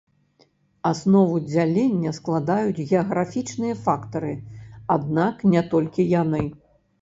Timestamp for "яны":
6.23-6.43